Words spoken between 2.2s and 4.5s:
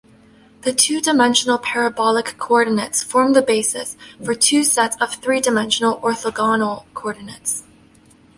coordinates form the basis for